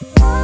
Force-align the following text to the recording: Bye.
Bye. 0.00 0.39